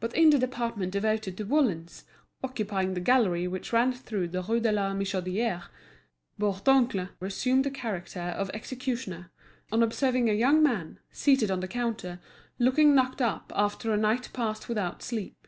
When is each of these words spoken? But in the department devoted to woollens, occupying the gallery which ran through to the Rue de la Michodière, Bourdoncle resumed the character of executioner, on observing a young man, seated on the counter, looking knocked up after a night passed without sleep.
But 0.00 0.14
in 0.14 0.30
the 0.30 0.38
department 0.38 0.90
devoted 0.92 1.36
to 1.36 1.44
woollens, 1.44 2.04
occupying 2.42 2.94
the 2.94 2.98
gallery 3.00 3.46
which 3.46 3.74
ran 3.74 3.92
through 3.92 4.28
to 4.28 4.32
the 4.32 4.42
Rue 4.42 4.58
de 4.58 4.72
la 4.72 4.92
Michodière, 4.94 5.64
Bourdoncle 6.40 7.10
resumed 7.20 7.64
the 7.64 7.70
character 7.70 8.20
of 8.22 8.48
executioner, 8.54 9.30
on 9.70 9.82
observing 9.82 10.30
a 10.30 10.32
young 10.32 10.62
man, 10.62 10.98
seated 11.10 11.50
on 11.50 11.60
the 11.60 11.68
counter, 11.68 12.20
looking 12.58 12.94
knocked 12.94 13.20
up 13.20 13.52
after 13.54 13.92
a 13.92 13.98
night 13.98 14.30
passed 14.32 14.66
without 14.66 15.02
sleep. 15.02 15.46